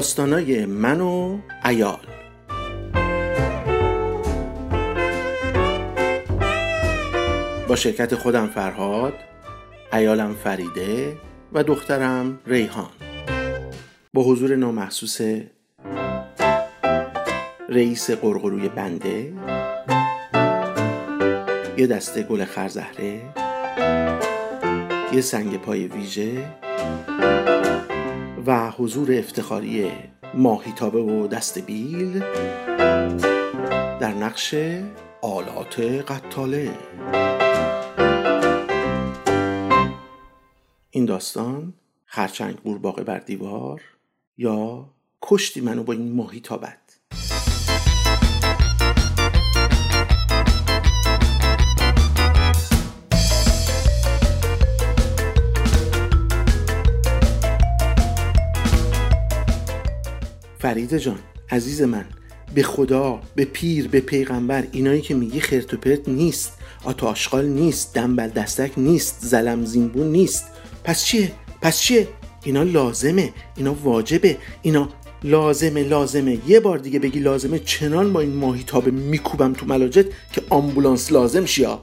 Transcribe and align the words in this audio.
داستانای 0.00 0.66
من 0.66 1.00
و 1.00 1.38
ایال 1.64 1.98
با 7.68 7.76
شرکت 7.76 8.14
خودم 8.14 8.46
فرهاد 8.46 9.12
ایالم 9.92 10.34
فریده 10.34 11.16
و 11.52 11.62
دخترم 11.62 12.40
ریحان. 12.46 12.90
با 14.14 14.22
حضور 14.22 14.56
نامحسوس 14.56 15.20
رئیس 17.68 18.10
قرقروی 18.10 18.68
بنده 18.68 19.32
یه 21.76 21.86
دسته 21.86 22.22
گل 22.22 22.44
خرزهره 22.44 23.20
یه 25.12 25.20
سنگ 25.20 25.56
پای 25.56 25.86
ویژه 25.86 26.46
و 28.46 28.70
حضور 28.70 29.18
افتخاری 29.18 29.92
ماهیتابه 30.34 31.00
و 31.00 31.26
دست 31.26 31.58
بیل 31.58 32.20
در 34.00 34.14
نقش 34.14 34.54
آلات 35.22 35.80
قتاله. 35.80 36.78
این 40.90 41.04
داستان 41.04 41.74
خرچنگ 42.04 42.56
قورباغه 42.56 43.02
بر 43.02 43.18
دیوار 43.18 43.82
یا 44.38 44.90
کشتی 45.22 45.60
منو 45.60 45.82
با 45.82 45.92
این 45.92 46.12
ماهیتابت. 46.12 46.79
فریده 60.60 60.98
جان 60.98 61.18
عزیز 61.50 61.82
من 61.82 62.04
به 62.54 62.62
خدا 62.62 63.20
به 63.34 63.44
پیر 63.44 63.88
به 63.88 64.00
پیغمبر 64.00 64.66
اینایی 64.72 65.00
که 65.00 65.14
میگی 65.14 65.40
خرت 65.40 65.74
و 65.74 65.76
پرت 65.76 66.08
نیست 66.08 66.52
آتا 66.84 67.06
آشغال 67.06 67.46
نیست 67.46 67.94
دنبل 67.94 68.28
دستک 68.28 68.70
نیست 68.76 69.18
زلم 69.20 69.64
زینبون 69.64 70.06
نیست. 70.12 70.44
پس 70.84 71.04
چیه؟ 71.04 71.32
پس 71.62 71.80
چیه؟ 71.80 72.08
اینا 72.44 72.62
لازمه 72.62 73.32
اینا 73.56 73.74
واجبه 73.74 74.36
اینا 74.62 74.88
لازمه 75.24 75.82
لازمه. 75.82 76.38
یه 76.46 76.60
بار 76.60 76.78
دیگه 76.78 76.98
بگی 76.98 77.20
لازمه 77.20 77.58
چنان 77.58 78.12
با 78.12 78.20
این 78.20 78.36
ماهی 78.36 78.64
تابه 78.66 78.90
میکوبم 78.90 79.52
تو 79.52 79.66
ملاجت 79.66 80.06
که 80.32 80.42
آمبولانس 80.50 81.12
لازم 81.12 81.44
شیا 81.44 81.82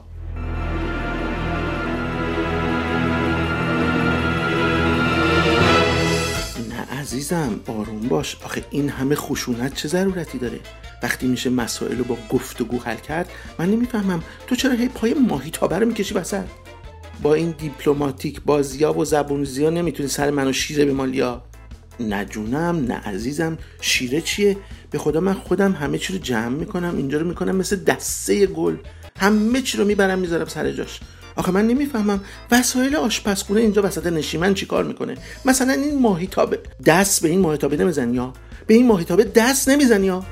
عزیزم 7.32 7.60
آروم 7.66 8.00
باش. 8.00 8.36
آخه 8.44 8.64
این 8.70 8.88
همه 8.88 9.14
خشونت 9.14 9.74
چه 9.74 9.88
ضرورتی 9.88 10.38
داره؟ 10.38 10.60
وقتی 11.02 11.26
میشه 11.26 11.50
مسائل 11.50 11.98
رو 11.98 12.04
با 12.04 12.18
گفتگو 12.30 12.78
حل 12.78 12.96
کرد 12.96 13.30
من 13.58 13.70
نمی‌فهمم 13.70 14.22
تو 14.46 14.56
چرا 14.56 14.72
هی 14.72 14.88
پای 14.88 15.14
ماهی 15.14 15.50
تابه 15.50 15.78
رو 15.78 15.86
می‌کشی 15.86 16.14
وسط؟ 16.14 16.44
با 17.22 17.34
این 17.34 17.54
دیپلماتیک 17.58 18.40
بازیا 18.42 18.98
و 18.98 19.04
زبونزیا 19.04 19.70
نمی‌تونی 19.70 20.08
سر 20.08 20.30
منو 20.30 20.52
شیره 20.52 20.84
به 20.84 20.92
مالیا 20.92 21.42
نه 22.00 22.24
جونم 22.24 22.76
نه 22.76 22.94
عزیزم. 22.94 23.58
شیره 23.80 24.20
چیه؟ 24.20 24.56
به 24.90 24.98
خدا 24.98 25.20
من 25.20 25.34
خودم 25.34 25.72
همه 25.72 25.98
چی 25.98 26.12
رو 26.12 26.18
جمع 26.18 26.56
می‌کنم 26.56 26.96
اینجا 26.96 27.18
رو 27.18 27.28
می‌کنم 27.28 27.56
مثل 27.56 27.76
دسته 27.76 28.46
گل. 28.46 28.76
همه 29.20 29.62
چی 29.62 29.78
رو 29.78 29.84
می‌برم 29.84 30.18
می‌ذارم 30.18 30.46
سر 30.46 30.72
جاش. 30.72 31.00
آخه 31.38 31.52
من 31.52 31.66
نمی‌فهمم. 31.66 32.20
وسایل 32.50 32.96
آشپزخونه 32.96 33.60
اینجا 33.60 33.82
وسط 33.82 34.06
نشیمن 34.06 34.54
چیکار 34.54 34.84
می‌کنه؟ 34.84 35.14
مثلا 35.44 35.72
این 35.72 36.02
ماهیتابه. 36.02 36.58
دست 36.86 37.22
به 37.22 37.28
این 37.28 37.40
ماهیتابه 37.40 37.76
نمی‌زنی 37.76 38.16
یا؟ 38.16 38.32
به 38.66 38.74
این 38.74 38.86
ماهیتابه 38.86 39.24
دست 39.24 39.68
نمی‌زنی 39.68 40.06
یا؟ 40.06 40.24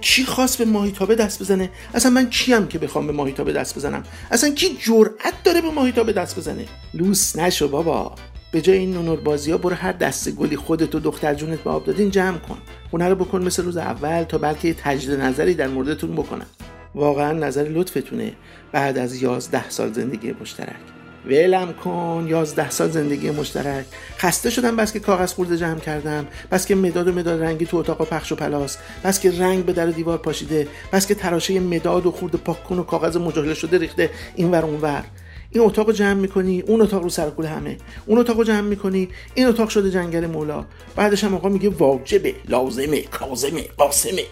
کی 0.00 0.24
خواست 0.24 0.58
به 0.58 0.64
ماهیتابه 0.64 1.14
دست 1.14 1.40
بزنه؟ 1.40 1.70
اصلا 1.94 2.10
من 2.10 2.30
کیم 2.30 2.66
که 2.66 2.78
بخوام 2.78 3.06
به 3.06 3.12
ماهیتابه 3.12 3.52
دست 3.52 3.76
بزنم؟ 3.76 4.02
اصلا 4.30 4.50
کی 4.50 4.78
جرأت 4.80 5.42
داره 5.44 5.60
به 5.60 5.70
ماهیتابه 5.70 6.12
دست 6.12 6.36
بزنه؟ 6.36 6.64
لوس 6.94 7.36
نشو 7.36 7.68
بابا. 7.68 8.14
به 8.52 8.60
جای 8.60 8.78
این 8.78 8.92
ننر 8.92 9.20
بازی 9.20 9.50
ها 9.50 9.58
برو 9.58 9.74
هر 9.74 9.92
دسته 9.92 10.30
گلی 10.30 10.56
خودت 10.56 10.94
و 10.94 11.00
دختر 11.00 11.34
جونت 11.34 11.58
به 11.58 11.70
آب 11.70 11.84
دادین 11.84 12.10
جمع 12.10 12.38
کن. 12.38 12.58
خونه 12.90 13.08
رو 13.08 13.14
بکن 13.14 13.42
مثل 13.42 13.64
روز 13.64 13.76
اول 13.76 14.22
تا 14.22 14.38
بلکه 14.38 14.74
تجدید 14.74 15.20
نظری 15.20 15.54
در 15.54 15.68
موردتون 15.68 16.12
بکنم. 16.12 16.46
واقعا 16.94 17.32
نظر 17.32 17.62
لطفتونه. 17.62 18.32
بعد 18.72 18.98
از 18.98 19.22
یازده 19.22 19.70
سال 19.70 19.92
زندگی 19.92 20.34
مشترک. 20.40 20.97
ولم 21.28 21.72
کن 21.72 22.26
یازده 22.28 22.70
سال 22.70 22.90
زندگی 22.90 23.30
مشترک. 23.30 23.84
خسته 24.18 24.50
شدم 24.50 24.76
بس 24.76 24.92
که 24.92 25.00
کاغذ 25.00 25.32
خرده 25.32 25.56
جمع 25.56 25.78
کردم 25.78 26.26
بس 26.50 26.66
که 26.66 26.74
مداد 26.74 27.08
و 27.08 27.12
مداد 27.12 27.42
رنگی 27.42 27.66
تو 27.66 27.76
اتاق 27.76 28.00
و 28.00 28.04
پخش 28.04 28.32
و 28.32 28.36
پلاس 28.36 28.78
بس 29.04 29.20
که 29.20 29.30
رنگ 29.30 29.64
به 29.64 29.72
در 29.72 29.86
دیوار 29.86 30.18
پاشیده 30.18 30.68
بس 30.92 31.06
که 31.06 31.14
تراشه 31.14 31.60
مداد 31.60 32.06
و 32.06 32.10
خرده 32.10 32.38
پاک 32.38 32.64
کن 32.64 32.78
و 32.78 32.82
کاغذ 32.82 33.16
مچاله 33.16 33.54
شده 33.54 33.78
ریخته 33.78 34.10
اینور 34.34 34.64
اونور. 34.64 35.04
این 35.50 35.64
اتاق 35.64 35.86
رو 35.86 35.92
جمع 35.92 36.14
می‌کنی 36.14 36.60
اون 36.60 36.80
اتاق 36.80 37.02
رو 37.02 37.08
سرکول 37.08 37.46
همه. 37.46 37.76
اون 38.06 38.18
اتاق 38.18 38.36
رو 38.36 38.44
جمع 38.44 38.60
می‌کنی 38.60 39.08
این 39.34 39.46
اتاق 39.46 39.68
شده 39.68 39.90
جنگل 39.90 40.26
مولا. 40.26 40.64
بعدش 40.96 41.24
هم 41.24 41.34
آقا 41.34 41.48
میگه 41.48 41.68
واجبه 41.68 42.34
لازمه 42.48 43.02
کازمه 43.02 43.62
قاسمه. 43.76 44.24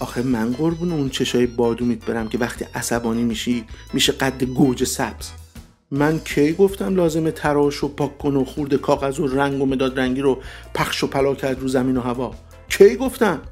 آخه 0.00 0.22
من 0.22 0.52
قربون 0.52 0.92
اون 0.92 1.08
چشای 1.08 1.46
بادومیت 1.46 2.04
برم 2.04 2.28
که 2.28 2.38
وقتی 2.38 2.66
عصبانی 2.74 3.22
میشی 3.22 3.64
میشه 3.92 4.12
قد 4.12 4.44
گوجه 4.44 4.84
سبز. 4.84 5.43
من 5.94 6.18
کی 6.18 6.52
گفتم 6.52 6.96
لازمه 6.96 7.30
تراش 7.30 7.84
و 7.84 7.88
پاک 7.88 8.18
کن 8.18 8.36
و 8.36 8.44
خورد 8.44 8.74
کاغذ 8.74 9.20
و 9.20 9.26
رنگ 9.26 9.62
و 9.62 9.66
مداد 9.66 10.00
رنگی 10.00 10.20
رو 10.20 10.38
پخش 10.74 11.04
و 11.04 11.06
پلا 11.06 11.34
کرد 11.34 11.60
رو 11.60 11.68
زمین 11.68 11.96
و 11.96 12.00
هوا. 12.00 12.34
کی 12.68 12.96
گفتم؟ 12.96 13.42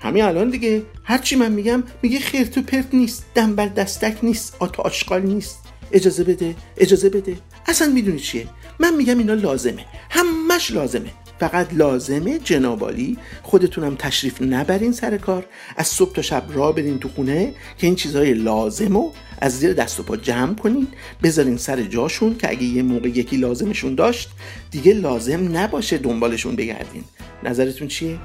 همین 0.00 0.24
الان 0.24 0.50
دیگه. 0.50 0.82
هرچی 1.04 1.36
من 1.36 1.52
میگم 1.52 1.82
میگه 2.02 2.18
خیرت 2.18 2.58
و 2.58 2.62
پرت 2.62 2.94
نیست 2.94 3.26
دنبل 3.34 3.68
دستک 3.68 4.16
نیست 4.22 4.56
آتا 4.58 4.82
آشغال 4.82 5.22
نیست. 5.22 5.58
اجازه 5.92 6.24
بده 6.24 6.56
اجازه 6.76 7.08
بده. 7.08 7.36
اصلا 7.66 7.88
می‌دونی 7.88 8.18
چیه؟ 8.18 8.46
من 8.80 8.96
میگم 8.96 9.18
اینا 9.18 9.34
لازمه. 9.34 9.84
همش 10.10 10.70
لازمه. 10.70 11.10
فقط 11.40 11.74
لازمه 11.74 12.38
جنابالی 12.38 13.18
خودتونم 13.42 13.96
تشریف 13.96 14.42
نبرین 14.42 14.92
سر 14.92 15.16
کار. 15.16 15.46
از 15.76 15.86
صبح 15.86 16.12
تا 16.12 16.22
شب 16.22 16.44
را 16.48 16.72
برین 16.72 16.98
تو 16.98 17.08
خونه 17.08 17.54
که 17.78 17.86
این 17.86 17.96
چیزهای 17.96 18.34
لازمو 18.34 19.10
از 19.40 19.58
زیر 19.58 19.72
دست 19.72 20.00
و 20.00 20.02
پا 20.02 20.16
جمع 20.16 20.54
کنین. 20.54 20.88
بذارین 21.22 21.56
سر 21.56 21.82
جاشون 21.82 22.36
که 22.36 22.50
اگه 22.50 22.64
یه 22.64 22.82
موقع 22.82 23.08
یکی 23.08 23.36
لازمشون 23.36 23.94
داشت 23.94 24.30
دیگه 24.70 24.92
لازم 24.92 25.56
نباشه 25.56 25.98
دنبالشون 25.98 26.56
بگردین. 26.56 27.04
نظرتون 27.42 27.88
چیه؟ 27.88 28.18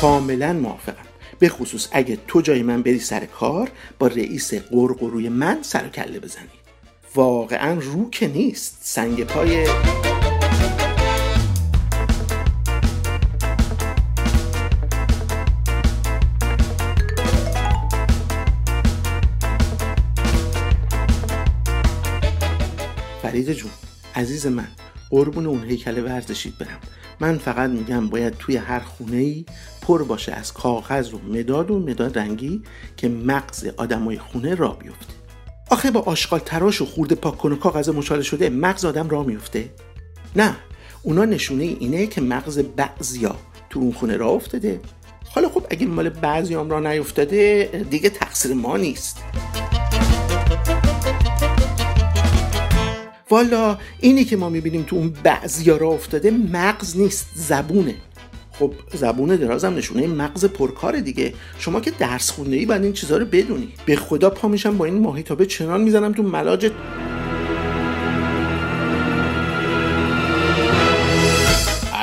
کاملا 0.00 0.52
موافقم. 0.52 1.12
به 1.38 1.48
خصوص 1.48 1.88
اگه 1.92 2.18
تو 2.28 2.40
جای 2.40 2.62
من 2.62 2.82
بری 2.82 2.98
سر 2.98 3.24
کار 3.24 3.70
با 3.98 4.06
رئیس 4.06 4.54
قرقروی 4.54 5.28
من 5.28 5.58
سر 5.62 5.88
کله 5.88 6.20
بزنی 6.20 6.61
واقعا 7.14 7.78
رو 7.80 8.10
که 8.10 8.28
نیست. 8.28 8.78
سنگ 8.80 9.24
پای 9.24 9.66
فرید 23.22 23.52
جون 23.52 23.70
عزیز 24.14 24.46
من 24.46 24.68
قربون 25.10 25.46
اون 25.46 25.64
هیکل 25.64 26.04
ورزشید 26.04 26.58
برم. 26.58 26.78
من 27.20 27.38
فقط 27.38 27.70
میگم 27.70 28.08
باید 28.08 28.36
توی 28.38 28.56
هر 28.56 28.80
خونه 28.80 29.16
ای 29.16 29.46
پر 29.82 30.02
باشه 30.02 30.32
از 30.32 30.52
کاغذ 30.52 31.14
و 31.14 31.18
مداد 31.18 31.70
و 31.70 31.78
مداد 31.78 32.18
رنگی 32.18 32.62
که 32.96 33.08
مغز 33.08 33.66
آدمای 33.76 34.18
خونه 34.18 34.54
را 34.54 34.68
بیفته. 34.68 35.21
آخه 35.72 35.90
با 35.90 36.00
آشغال 36.00 36.40
تراش 36.40 36.80
و 36.80 36.86
خورده 36.86 37.14
پاک 37.14 37.38
کن 37.38 37.52
و 37.52 37.56
کاغذ 37.56 37.88
مچاله 37.88 38.22
شده 38.22 38.50
مغز 38.50 38.84
آدم 38.84 39.08
را 39.08 39.22
میفته 39.22 39.70
نه 40.36 40.56
اونا 41.02 41.24
نشونه 41.24 41.64
اینه 41.64 42.06
که 42.06 42.20
مغز 42.20 42.58
بعضیا 42.58 43.36
تو 43.70 43.80
اون 43.80 43.92
خونه 43.92 44.16
را 44.16 44.28
افتاده. 44.28 44.80
حالا 45.34 45.48
خب 45.48 45.66
اگه 45.70 45.86
مال 45.86 46.08
بعضی 46.08 46.54
هم 46.54 46.70
را 46.70 46.80
نیفتاده 46.80 47.70
دیگه 47.90 48.10
تقصیر 48.10 48.54
ما 48.54 48.76
نیست. 48.76 49.16
والا 53.30 53.78
اینی 54.00 54.24
که 54.24 54.36
ما 54.36 54.48
می‌بینیم 54.48 54.82
تو 54.82 54.96
اون 54.96 55.16
بعضیا 55.22 55.76
را 55.76 55.88
افتاده 55.88 56.30
مغز 56.30 56.96
نیست 56.96 57.26
زبونه. 57.34 57.94
خب 58.58 58.72
زبون 58.94 59.36
درازم 59.36 59.74
نشونه 59.76 60.06
مغز 60.06 60.44
پرکار 60.44 61.00
دیگه. 61.00 61.34
شما 61.58 61.80
که 61.80 61.90
درس 61.98 62.30
خونده 62.30 62.56
ای 62.56 62.66
بعد 62.66 62.82
این 62.82 62.92
چیزها 62.92 63.16
رو 63.16 63.24
بدونی. 63.24 63.72
به 63.86 63.96
خدا 63.96 64.30
پا 64.30 64.48
میشم 64.48 64.76
با 64.76 64.84
این 64.84 64.98
ماهیتابه 64.98 65.46
چنان 65.46 65.80
می‌زنم 65.80 66.12
تو 66.12 66.22
ملاجت 66.22 66.72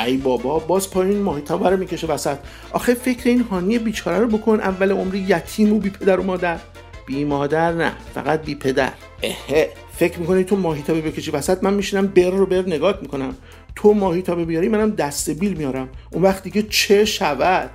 ای 0.06 0.16
بابا 0.16 0.58
باز 0.58 0.90
پایین 0.90 1.22
ماهیتابه 1.22 1.70
رو 1.70 1.76
می‌کشه 1.76 2.06
وسط. 2.06 2.36
آخه 2.72 2.94
فکر 2.94 3.28
این 3.28 3.40
هانی 3.40 3.78
بیچاره 3.78 4.18
رو 4.18 4.26
بکن 4.26 4.60
اول 4.60 4.92
عمری 4.92 5.18
یتیم 5.18 5.72
و 5.72 5.78
بی 5.78 5.90
پدر 5.90 6.20
و 6.20 6.22
مادر. 6.22 6.58
بی 7.06 7.24
مادر 7.24 7.72
نه 7.72 7.92
فقط 8.14 8.42
بی 8.44 8.54
پدر. 8.54 8.92
اهه 9.22 9.70
فکر 9.96 10.18
می‌کنی 10.18 10.44
تو 10.44 10.56
ماهیتابه 10.56 11.00
بکشی 11.00 11.30
وسط 11.30 11.62
من 11.62 11.74
میشینم 11.74 12.06
بر 12.06 12.30
رو 12.30 12.46
بر 12.46 12.62
نگات 12.66 13.02
می‌کنم. 13.02 13.34
تو 13.76 13.94
ماهیتابه 13.94 14.44
بیاری 14.44 14.68
منم 14.68 14.90
دست 14.90 15.30
بیل 15.30 15.54
میارم. 15.54 15.88
اون 16.10 16.22
وقتی 16.22 16.50
که 16.50 16.62
چه 16.62 17.04
شود؟ 17.04 17.70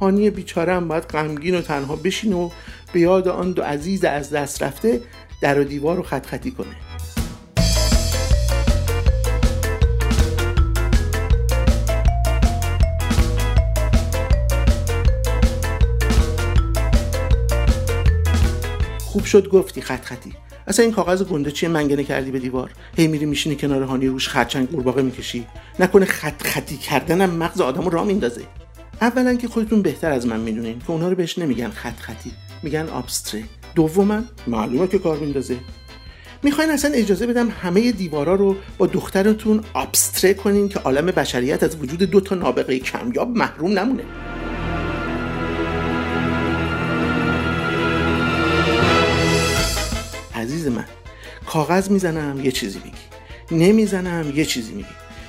هانی 0.00 0.30
بیچاره 0.30 0.74
هم 0.74 0.88
باید 0.88 1.04
غمگین 1.04 1.54
و 1.54 1.60
تنها 1.60 1.96
بشین 1.96 2.32
و 2.32 2.50
به 2.92 3.00
یاد 3.00 3.28
آن 3.28 3.52
دو 3.52 3.62
عزیز 3.62 4.04
از 4.04 4.30
دست 4.30 4.62
رفته 4.62 5.00
در 5.42 5.60
و 5.60 5.64
دیوار 5.64 5.96
رو 5.96 6.02
خط 6.02 6.26
خطی 6.26 6.50
کنه. 6.50 6.76
خوب 18.98 19.24
شد 19.24 19.48
گفتی 19.48 19.80
خط 19.80 20.04
خطی. 20.04 20.47
اصلا 20.68 20.84
این 20.84 20.94
کاغذ 20.94 21.22
گنده 21.22 21.50
چیه؟ 21.50 21.68
منگنه 21.68 22.04
کردی 22.04 22.30
به 22.30 22.38
دیوار. 22.38 22.70
هی 22.96 23.06
میری 23.06 23.26
میشینی 23.26 23.56
کنار 23.56 23.82
هانی 23.82 24.06
روش 24.06 24.28
خرچنگ 24.28 24.70
قورباغه 24.70 25.02
می‌کشی. 25.02 25.46
نکنه 25.80 26.04
خط 26.04 26.42
خطی 26.42 26.76
کردنم 26.76 27.30
مغز 27.30 27.60
آدمو 27.60 27.90
را 27.90 28.04
میندازه. 28.04 28.42
اولا 29.00 29.34
که 29.34 29.48
خودتون 29.48 29.82
بهتر 29.82 30.12
از 30.12 30.26
من 30.26 30.40
می‌دونین 30.40 30.78
که 30.78 30.90
اونها 30.90 31.08
رو 31.08 31.14
بهش 31.14 31.38
نمیگن 31.38 31.70
خط 31.70 31.98
خطی. 31.98 32.32
میگن 32.62 32.88
آبستره 32.88 33.44
دوما 33.74 34.20
معلومه 34.46 34.88
که 34.88 34.98
کار 34.98 35.18
میندازه. 35.18 35.56
می‌خواین 36.42 36.70
اصلا 36.70 36.90
اجازه 36.94 37.26
بدم 37.26 37.48
همه 37.62 37.92
دیوارا 37.92 38.34
رو 38.34 38.56
با 38.78 38.86
دخترتون 38.86 39.64
آبستره 39.74 40.34
کنین 40.34 40.68
که 40.68 40.78
عالم 40.78 41.06
بشریت 41.06 41.62
از 41.62 41.76
وجود 41.76 42.02
دو 42.02 42.20
تا 42.20 42.34
نابغه 42.34 42.78
کمیاب 42.78 43.28
محروم 43.28 43.78
نمونه. 43.78 44.02
من. 50.68 50.84
کاغذ 51.46 51.90
می‌زنم 51.90 52.44
یه 52.44 52.52
چیزی 52.52 52.80
میگی. 52.84 53.64
نمی‌زنم 53.64 54.32
یه 54.34 54.44
چیزی 54.44 54.72
میگی. 54.72 54.88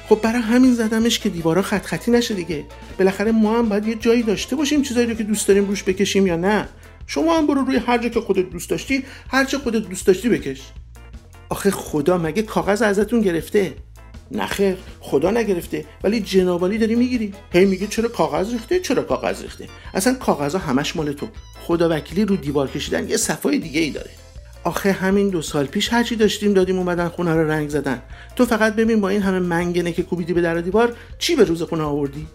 خب 0.10 0.20
برای 0.22 0.42
همین 0.42 0.74
زدمش 0.74 1.20
که 1.20 1.30
دیوارا 1.30 1.62
خط 1.62 1.86
خطی 1.86 2.12
نشه 2.12 2.34
دیگه. 2.34 2.66
بالاخره 2.98 3.32
ما 3.32 3.58
هم 3.58 3.70
باید 3.70 3.88
یه 3.88 3.96
جایی 3.96 4.24
داشته 4.24 4.56
باشیم 4.56 4.82
چیزایی 4.82 5.08
رو 5.08 5.14
که 5.14 5.24
دوست 5.24 5.48
داریم 5.48 5.66
روش 5.66 5.84
بکشیم 5.84 6.28
یا 6.28 6.36
نه. 6.36 6.70
شما 7.08 7.38
هم 7.38 7.48
برو 7.48 7.62
روی 7.62 7.78
هر 7.78 7.98
جا 7.98 8.10
که 8.10 8.22
خودت 8.22 8.50
دوست 8.50 8.70
داشتی 8.70 9.04
هر 9.30 9.46
چه 9.46 9.58
خودت 9.58 9.90
دوست 9.90 10.08
داشتی 10.08 10.30
بکش. 10.30 10.62
آخه 11.50 11.72
خدا 11.72 12.18
مگه 12.18 12.42
کاغذ 12.42 12.82
ازتون 12.82 13.22
گرفته؟ 13.22 13.74
نخیر 14.32 14.76
خدا 15.00 15.32
نگرفته. 15.32 15.86
ولی 16.04 16.20
جنابالی 16.20 16.78
داری 16.78 16.96
می‌گیری. 16.96 17.34
هی 17.54 17.66
میگه 17.66 17.88
چرا 17.88 18.10
کاغذ 18.10 18.52
ریخته؟ 18.52 18.80
چرا 18.80 19.04
کاغذ 19.04 19.42
ریخته؟ 19.42 19.68
اصلا 19.94 20.14
کاغذها 20.14 20.60
همش 20.60 20.96
مال 20.96 21.14
تو. 21.14 21.28
خدا 21.62 21.90
وکیلی 21.90 22.26
رو 22.26 22.36
دیوار 22.36 22.68
کشیدن 22.68 23.10
یه 23.10 23.18
صفای 23.18 23.58
دیگه 23.58 23.82
ای 23.82 23.90
داره. 23.90 24.10
آخه 24.64 24.92
همین 24.92 25.30
دو 25.30 25.42
سال 25.42 25.66
پیش 25.66 25.94
هرچی 25.94 26.16
داشتیم 26.16 26.54
دادیم 26.54 26.78
اومدن 26.78 27.08
خونه 27.08 27.34
رو 27.34 27.52
رنگ 27.52 27.70
زدن. 27.70 28.02
تو 28.36 28.46
فقط 28.46 28.76
ببین 28.76 29.02
با 29.02 29.10
این 29.10 29.22
همه 29.22 29.40
منگنه 29.40 29.92
که 29.92 30.04
کوبیدی 30.04 30.34
به 30.34 30.42
در 30.42 30.56
دیوار 30.56 30.96
چی 31.20 31.36
به 31.36 31.44
روز 31.44 31.62
خونه 31.62 31.84
آوردی؟ 31.84 32.28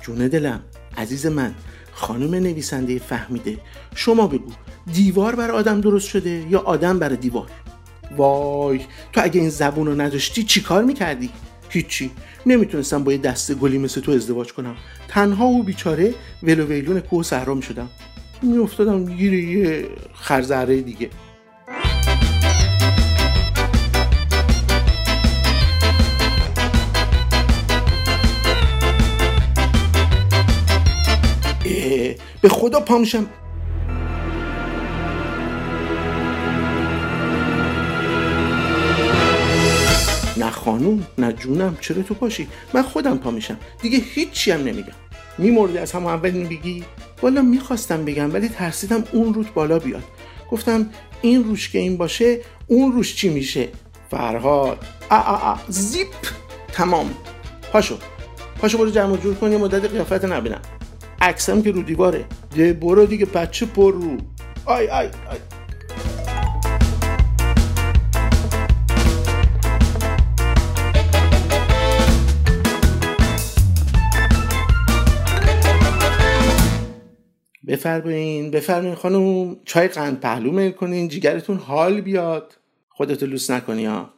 جون 0.00 0.28
دلم 0.28 0.60
عزیز 0.96 1.26
من 1.26 1.54
خانم 1.92 2.34
نویسنده 2.34 2.98
فهمیده. 2.98 3.58
شما 3.94 4.26
بگو 4.26 4.52
دیوار 4.92 5.34
بر 5.34 5.50
آدم 5.50 5.80
درست 5.80 6.08
شده 6.08 6.44
یا 6.50 6.58
آدم 6.58 6.98
بر 6.98 7.08
دیوار؟ 7.08 7.50
وای 8.16 8.80
تو 9.12 9.20
اگه 9.24 9.40
این 9.40 9.50
زبون 9.50 9.86
رو 9.86 10.00
نداشتی 10.00 10.42
چی 10.42 10.60
کار 10.60 10.84
می‌کردی؟ 10.84 11.30
هیچی. 11.68 12.10
نمی‌تونستم 12.46 13.04
با 13.04 13.12
یه 13.12 13.18
دسته 13.18 13.54
گلی 13.54 13.78
مثل 13.78 14.00
تو 14.00 14.12
ازدواج 14.12 14.52
کنم. 14.52 14.76
تنها 15.08 15.46
و 15.46 15.62
بیچاره 15.62 16.14
ولو 16.42 16.64
ویلون 16.64 17.00
کوه 17.00 17.22
صحرا 17.22 17.54
می‌شدم. 17.54 17.88
میافتادم 18.42 19.04
گیر 19.04 19.34
یه 19.34 19.88
خرزره 20.14 20.80
دیگه. 20.80 21.10
به 32.42 32.48
خدا 32.48 32.80
پامشم 32.80 33.26
نه 40.36 40.50
خانوم 40.50 41.06
نه 41.18 41.32
جونم 41.32 41.76
چرا 41.80 42.02
تو 42.02 42.14
پاشی؟ 42.14 42.48
من 42.74 42.82
خودم 42.82 43.18
پا 43.18 43.30
میشم. 43.30 43.56
دیگه 43.82 43.98
هیچی 43.98 44.50
هم 44.50 44.60
نمیگم. 44.60 44.92
میمردی 45.38 45.78
از 45.78 45.92
همون 45.92 46.12
اول 46.12 46.30
بگی 46.30 46.84
والا 47.22 47.42
می‌خواستم 47.42 48.04
بگم 48.04 48.34
ولی 48.34 48.48
ترسیدم 48.48 49.04
اون 49.12 49.34
روت 49.34 49.52
بالا 49.54 49.78
بیاد. 49.78 50.02
گفتم 50.50 50.90
این 51.22 51.44
روش 51.44 51.68
که 51.68 51.78
این 51.78 51.96
باشه 51.96 52.40
اون 52.66 52.92
روش 52.92 53.16
چی 53.16 53.28
میشه؟ 53.28 53.68
فرهاد. 54.10 54.78
ا 55.10 55.16
ا 55.16 55.52
ا 55.52 55.58
زیپ. 55.68 56.08
تمام. 56.72 57.14
پاشو. 57.72 57.98
پاشو 58.60 58.78
برو 58.78 58.90
جمع 58.90 59.16
جور 59.16 59.34
کن 59.34 59.52
یه 59.52 59.58
مدت 59.58 59.90
قیافت 59.90 60.24
نبینم. 60.24 60.60
عکسم 61.20 61.62
که 61.62 61.70
رو 61.70 61.82
دیواره. 61.82 62.24
ده 62.56 62.72
برو 62.72 63.06
دیگه 63.06 63.26
بچه 63.26 63.66
پر 63.66 63.94
رو. 63.94 64.16
آی 64.64 64.88
آی 64.88 65.06
آی. 65.06 65.38
بفرمایین 77.66 78.50
بفرمایین 78.50 78.94
خانم. 78.94 79.56
چای 79.64 79.88
قند 79.88 80.20
پهلو 80.20 80.52
میل 80.52 80.70
کنین 80.70 81.08
جیگرتون 81.08 81.56
حال 81.56 82.00
بیاد. 82.00 82.54
خودتو 82.88 83.26
لوس 83.26 83.50
نکنی 83.50 83.86
ها 83.86 84.10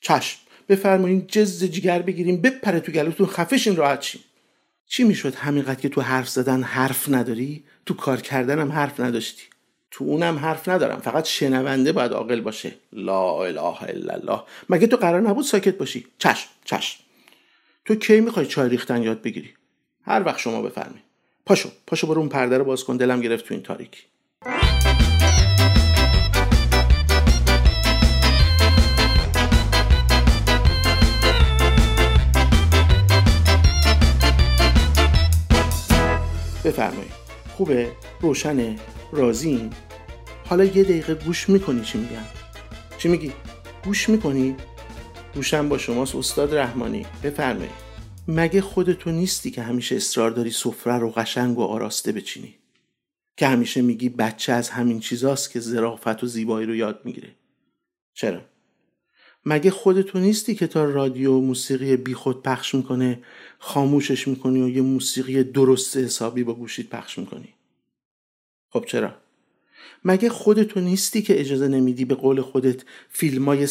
چشم. 0.00 0.38
بفرمایین 0.68 1.26
جز 1.28 1.64
جیگر 1.64 2.02
بگیریم 2.02 2.36
بپره 2.36 2.80
تو 2.80 2.92
گلوتون 2.92 3.26
خفشین 3.26 3.76
راحت 3.76 4.02
شین. 4.02 4.20
چی 4.96 5.04
می‌شد 5.04 5.34
همینقدر 5.34 5.80
که 5.80 5.88
تو 5.88 6.00
حرف 6.00 6.28
زدن 6.28 6.62
حرف 6.62 7.08
نداری؟ 7.08 7.64
تو 7.86 7.94
کار 7.94 8.20
کردنم 8.20 8.72
حرف 8.72 9.00
نداشتی. 9.00 9.42
تو 9.90 10.04
اونم 10.04 10.38
حرف 10.38 10.68
ندارم. 10.68 11.00
فقط 11.00 11.24
شنونده 11.24 11.92
باید 11.92 12.12
عاقل 12.12 12.40
باشه. 12.40 12.72
لا 12.92 13.44
اله 13.44 13.82
الا 13.82 14.14
الله. 14.14 14.42
مگه 14.68 14.86
تو 14.86 14.96
قرار 14.96 15.20
نبود 15.20 15.44
ساکت 15.44 15.78
باشی؟ 15.78 16.06
چشم 16.18 16.48
چشم. 16.64 17.00
تو 17.84 17.94
کی 17.94 18.20
می‌خوای 18.20 18.46
چای 18.46 18.68
ریختن 18.68 19.02
یاد 19.02 19.22
بگیری؟ 19.22 19.54
هر 20.04 20.22
وقت 20.22 20.38
شما 20.38 20.62
بفرمی 20.62 21.00
پاشو 21.46 21.68
پاشو 21.86 22.06
برو 22.06 22.20
اون 22.20 22.28
پرده 22.28 22.58
رو 22.58 22.64
باز 22.64 22.84
کن. 22.84 22.96
دلم 22.96 23.20
گرفت 23.20 23.46
تو 23.46 23.54
این 23.54 23.62
تاریکی. 23.62 24.02
خوبه 37.56 37.92
روشنه 38.20 38.76
راضی. 39.12 39.70
حالا 40.46 40.64
یه 40.64 40.84
دقیقه 40.84 41.14
گوش 41.14 41.48
می‌کنی 41.48 41.80
چی 41.80 41.98
میگم 41.98 42.24
چی 42.98 43.08
میگی؟ 43.08 43.32
گوش 43.84 44.08
می‌کنی؟ 44.08 44.56
گوشم 45.34 45.68
با 45.68 45.78
شماست 45.78 46.14
استاد 46.14 46.54
رحمانی. 46.54 47.06
بفرمایید. 47.22 47.70
مگه 48.28 48.60
خودتو 48.60 49.10
نیستی 49.10 49.50
که 49.50 49.62
همیشه 49.62 49.96
اصرار 49.96 50.30
داری 50.30 50.50
سفره 50.50 50.98
رو 50.98 51.10
قشنگ 51.10 51.58
و 51.58 51.62
آراسته 51.62 52.12
بچینی؟ 52.12 52.54
که 53.36 53.46
همیشه 53.46 53.82
میگی 53.82 54.08
بچه 54.08 54.52
از 54.52 54.70
همین 54.70 55.00
چیزاست 55.00 55.50
که 55.50 55.60
ظرافت 55.60 56.24
و 56.24 56.26
زیبایی 56.26 56.66
رو 56.66 56.74
یاد 56.74 57.00
می‌گیره. 57.04 57.34
چرا؟ 58.14 58.40
مگه 59.46 59.70
خودتو 59.70 60.18
نیستی 60.18 60.54
که 60.54 60.66
تا 60.66 60.84
رادیو 60.84 61.40
موسیقی 61.40 61.96
بیخود 61.96 62.42
پخش 62.42 62.74
می‌کنه 62.74 63.22
خاموشش 63.58 64.28
می‌کنی 64.28 64.62
و 64.62 64.68
یه 64.68 64.82
موسیقی 64.82 65.44
درست 65.44 65.96
حسابی 65.96 66.44
با 66.44 66.54
گوشید 66.54 66.88
پخش 66.88 67.18
می‌کنی؟ 67.18 67.48
خب 68.70 68.84
چرا؟ 68.88 69.14
مگه 70.04 70.28
خودتو 70.28 70.80
نیستی 70.80 71.22
که 71.22 71.40
اجازه 71.40 71.68
نمیدی 71.68 72.04
به 72.04 72.14
قول 72.14 72.40
خودت 72.40 72.82
فیلمای 73.08 73.66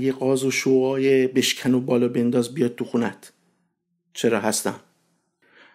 یه 0.00 0.12
قاز 0.12 0.44
و 0.44 0.50
شوهای 0.50 1.26
بشکن 1.26 1.74
و 1.74 1.80
بالا 1.80 2.08
بنداز 2.08 2.54
بیاد 2.54 2.74
تو 2.74 2.84
خونت؟ 2.84 3.32
چرا 4.14 4.40
هستم؟ 4.40 4.80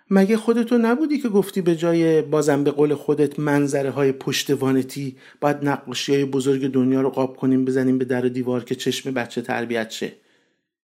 مگه 0.09 0.37
خودتو 0.37 0.77
نبودی 0.77 1.19
که 1.19 1.29
گفتی 1.29 1.61
به 1.61 1.75
جای 1.75 2.21
بازم 2.21 2.63
به 2.63 2.71
قول 2.71 2.93
خودت 2.93 3.39
منظره 3.39 3.89
های 3.89 4.11
پشت 4.11 4.49
وانتی 4.49 5.15
باید 5.41 5.57
نقاشی 5.61 6.13
های 6.15 6.25
بزرگ 6.25 6.71
دنیا 6.71 7.01
رو 7.01 7.09
قاب 7.09 7.37
کنیم 7.37 7.65
بزنیم 7.65 7.97
به 7.97 8.05
در 8.05 8.21
دیوار 8.21 8.63
که 8.63 8.75
چشم 8.75 9.11
بچه 9.11 9.41
تربیت 9.41 9.91
شه؟ 9.91 10.13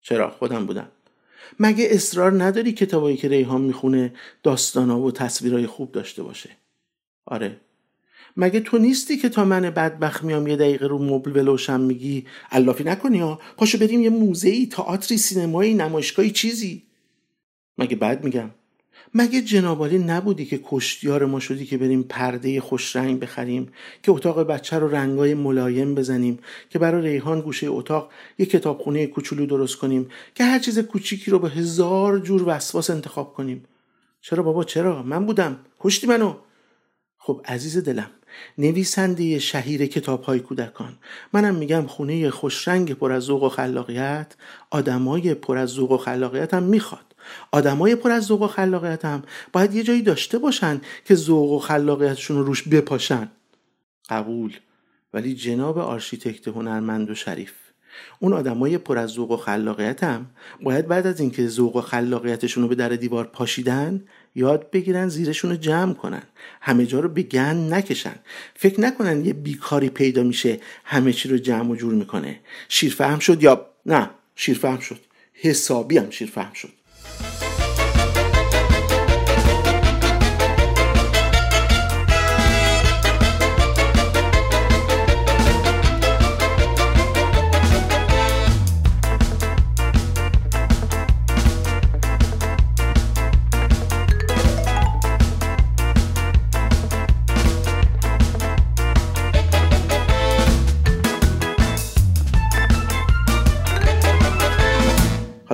چرا؟ 0.02 0.30
خودم 0.30 0.66
بودم. 0.66 0.88
مگه 1.60 1.88
اصرار 1.92 2.44
نداری 2.44 2.72
کتابایی 2.72 3.18
که 3.18 3.28
ریحان 3.28 3.62
می‌خونه 3.62 4.14
داستانا 4.44 5.00
و 5.00 5.12
تصویرهای 5.12 5.68
خوب 5.68 5.92
داشته 5.92 6.24
باشه؟ 6.24 6.50
آره. 7.26 7.58
مگه 8.38 8.60
تو 8.60 8.78
نیستی 8.78 9.18
که 9.18 9.30
تا 9.30 9.46
من 9.46 9.62
بدبخت 9.62 10.24
میام 10.24 10.48
یه 10.48 10.56
دقیقه 10.56 10.88
رو 10.88 11.04
مبل 11.04 11.32
ولوشم 11.32 11.80
میگی 11.80 12.26
علافی 12.52 12.84
نکنی 12.84 13.20
ها؟ 13.20 13.40
پاشو 13.58 13.78
بریم 13.78 14.02
یه 14.02 14.10
موزهی 14.10 14.68
تئاتری 14.68 15.18
سینمایی 15.18 15.74
نمایشگاهی 15.74 16.32
چیزی. 16.32 16.84
مگه 17.78 17.96
بد 17.96 18.24
میگم؟ 18.24 18.50
مگه 19.14 19.42
جنابالی 19.42 19.98
نبودی 19.98 20.46
که 20.46 20.60
کشتیار 20.64 21.26
ما 21.26 21.40
شدی 21.40 21.66
که 21.66 21.78
بریم 21.78 22.04
پرده 22.04 22.62
خوش 22.62 22.96
رنگ 22.96 23.20
بخریم 23.20 23.72
که 24.04 24.12
اتاق 24.12 24.44
بچه 24.44 24.80
رو 24.80 24.88
رنگای 24.88 25.34
ملایم 25.34 25.96
بزنیم 25.96 26.40
که 26.70 26.80
برای 26.80 27.12
ریحان 27.12 27.42
گوشه 27.42 27.68
اتاق 27.68 28.12
یه 28.38 28.46
کتابخونه 28.46 29.08
کوچولو 29.08 29.46
درست 29.46 29.76
کنیم 29.76 30.10
که 30.36 30.44
هر 30.44 30.60
چیز 30.60 30.80
کوچیکی 30.80 31.32
رو 31.32 31.40
به 31.40 31.50
هزار 31.50 32.20
جور 32.20 32.44
وسواس 32.48 32.90
انتخاب 32.90 33.34
کنیم؟ 33.34 33.64
چرا 34.22 34.44
بابا 34.44 34.64
چرا؟ 34.64 35.04
من 35.04 35.26
بودم. 35.26 35.60
کشتی 35.80 36.08
منو. 36.08 36.36
خب 37.18 37.42
عزیز 37.46 37.78
دلم 37.78 38.10
نویسنده 38.58 39.40
شهیر 39.40 39.86
کتاب 39.86 40.24
های 40.24 40.40
کودکان. 40.40 40.98
منم 41.34 41.56
میگم 41.56 41.88
خونه 41.88 42.30
خوشرنگ 42.30 42.94
پر 42.94 43.12
از 43.12 43.24
ذوق 43.24 43.44
و 43.44 43.50
خلاقیت 43.50 44.36
آدمای 44.70 45.34
پر 45.34 45.58
از 45.58 45.70
ذوق 45.70 45.92
و 45.92 45.98
خلاقیت 45.98 46.54
هم 46.54 46.64
می‌خواد. 46.64 47.07
آدمای 47.52 47.96
پر 47.96 48.12
از 48.12 48.24
ذوق 48.24 48.42
و 48.42 48.48
خلاقیت 48.48 49.06
هم 49.06 49.24
باید 49.54 49.76
یه 49.76 49.84
جایی 49.84 50.02
داشته 50.02 50.38
باشن 50.38 50.82
که 51.06 51.16
ذوق 51.16 51.52
و 51.52 51.60
خلاقیتشون 51.60 52.38
رو 52.38 52.44
روش 52.44 52.64
بپاشن. 52.64 53.32
قبول. 54.10 54.58
ولی 55.14 55.36
جناب 55.36 55.78
آرشیتکت 55.78 56.48
هنرمند 56.48 57.10
و 57.10 57.16
شریف 57.16 57.54
اون 58.20 58.34
آدمای 58.34 58.78
پر 58.78 58.98
از 58.98 59.10
ذوق 59.10 59.32
و 59.32 59.38
خلاقیت 59.38 60.04
هم 60.04 60.26
باید 60.64 60.88
بعد 60.88 61.08
از 61.08 61.20
اینکه 61.20 61.48
ذوق 61.48 61.76
و 61.76 61.82
خلاقیتشون 61.82 62.64
رو 62.64 62.70
به 62.70 62.76
در 62.76 62.90
دیوار 62.90 63.26
پاشیدن 63.26 64.04
یاد 64.36 64.72
بگیرن 64.72 65.08
زیرشون 65.08 65.52
رو 65.52 65.58
جمع 65.58 65.94
کنن. 65.94 66.24
همه 66.62 66.86
جا 66.86 67.00
رو 67.00 67.10
به 67.10 67.22
گن 67.22 67.74
نکشن. 67.74 68.16
فکر 68.56 68.82
نکنن 68.82 69.26
یه 69.26 69.34
بیکاری 69.34 69.90
پیدا 69.90 70.24
میشه 70.24 70.60
همه 70.84 71.14
چی 71.14 71.30
رو 71.30 71.38
جمع 71.38 71.72
و 71.72 71.76
جور 71.76 71.94
می‌کنه. 71.94 72.40
شیرفهم 72.70 73.20
شد 73.20 73.44
یا 73.44 73.66
نه؟ 73.86 74.10
شیرفهم 74.36 74.80
شد. 74.80 75.00
حسابی 75.34 75.98
هم 75.98 76.10
شیرفهم 76.10 76.54
شد. 76.54 76.77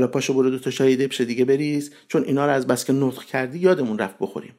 پاشو 0.01 0.33
برو 0.33 0.49
دو 0.49 0.59
تا 0.59 0.69
شای 0.69 0.95
دبش 0.95 1.21
دیگه 1.21 1.45
بریز. 1.45 1.91
چون 2.07 2.23
اینا 2.23 2.45
رو 2.45 2.51
از 2.51 2.67
بس 2.67 2.85
که 2.85 2.93
نطق 2.93 3.23
کردی 3.23 3.59
یادمون 3.59 3.97
رفت 3.97 4.15
بخوریم. 4.19 4.53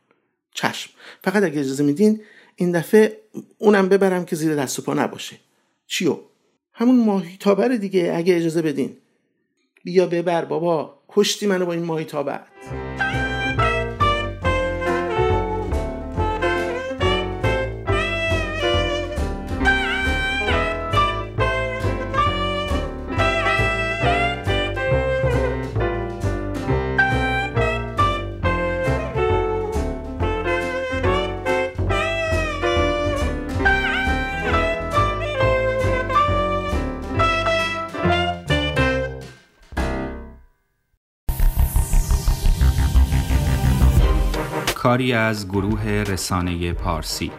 چشم. 0.54 0.90
فقط 1.24 1.42
اگه 1.42 1.60
اجازه 1.60 1.84
میدین 1.84 2.20
این 2.56 2.72
دفعه 2.72 3.20
اونم 3.58 3.88
ببرم 3.88 4.24
که 4.24 4.36
زیر 4.36 4.54
دست 4.54 4.78
و 4.78 4.82
پا 4.82 4.94
نباشه. 4.94 5.36
چیو؟ 5.86 6.18
همون 6.72 7.04
ماهی 7.04 7.36
تابر 7.40 7.68
دیگه 7.68 8.12
اگه 8.16 8.36
اجازه 8.36 8.62
بدین. 8.62 8.96
بیا 9.84 10.06
ببر 10.06 10.44
بابا. 10.44 10.98
کشتی 11.08 11.46
منو 11.46 11.66
با 11.66 11.72
این 11.72 11.82
ماهی 11.82 12.04
تابر 12.04 12.40
کاری 44.84 45.12
از 45.12 45.48
گروه 45.48 45.82
رسانه 45.84 46.72
پارسی 46.72 47.32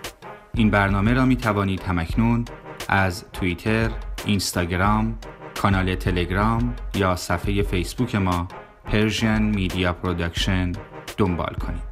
این 0.54 0.70
برنامه 0.70 1.14
را 1.14 1.26
می 1.26 1.36
توانید 1.36 1.84
هم‌اکنون 1.84 2.46
از 2.90 3.26
توییتر، 3.34 3.90
اینستاگرام، 4.26 5.18
کانال 5.62 5.96
تلگرام 5.96 6.76
یا 6.96 7.16
صفحه 7.16 7.64
فیسبوک 7.64 8.16
ما 8.16 8.48
Persian 8.86 9.42
Media 9.42 9.94
Production 9.94 10.72
دنبال 11.18 11.54
کنید. 11.54 11.85